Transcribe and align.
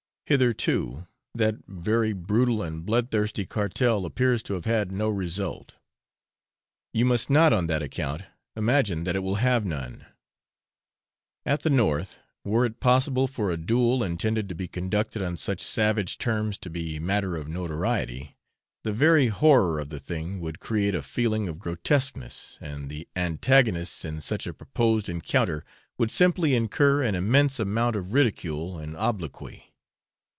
Hitherto 0.27 1.07
that 1.35 1.55
very 1.67 2.13
brutal 2.13 2.63
and 2.63 2.85
bloodthirsty 2.85 3.45
cartel 3.45 4.05
appears 4.05 4.41
to 4.43 4.53
have 4.53 4.63
had 4.63 4.89
no 4.89 5.09
result. 5.09 5.75
You 6.93 7.03
must 7.03 7.29
not 7.29 7.51
on 7.51 7.67
that 7.67 7.83
account 7.83 8.21
imagine 8.55 9.03
that 9.03 9.17
it 9.17 9.23
will 9.23 9.35
have 9.43 9.65
none. 9.65 10.05
At 11.45 11.63
the 11.63 11.69
north, 11.69 12.17
were 12.45 12.63
it 12.65 12.79
possible 12.79 13.27
for 13.27 13.51
a 13.51 13.57
duel 13.57 14.05
intended 14.05 14.47
to 14.47 14.55
be 14.55 14.69
conducted 14.69 15.21
on 15.21 15.35
such 15.35 15.59
savage 15.59 16.17
terms 16.17 16.57
to 16.59 16.69
be 16.69 16.97
matter 16.97 17.35
of 17.35 17.49
notoriety, 17.49 18.37
the 18.85 18.93
very 18.93 19.27
horror 19.27 19.79
of 19.81 19.89
the 19.89 19.99
thing 19.99 20.39
would 20.39 20.61
create 20.61 20.95
a 20.95 21.01
feeling 21.01 21.49
of 21.49 21.59
grotesqueness, 21.59 22.57
and 22.61 22.89
the 22.89 23.05
antagonists 23.17 24.05
in 24.05 24.21
such 24.21 24.47
a 24.47 24.53
proposed 24.53 25.09
encounter 25.09 25.65
would 25.97 26.09
simply 26.09 26.55
incur 26.55 27.03
an 27.03 27.15
immense 27.15 27.59
amount 27.59 27.97
of 27.97 28.13
ridicule 28.13 28.79
and 28.79 28.95
obloquy. 28.95 29.67